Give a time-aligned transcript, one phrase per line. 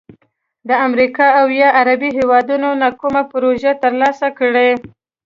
[0.67, 4.69] د امریکا او یا عربي هیوادونو نه کومه پروژه تر لاسه کړي،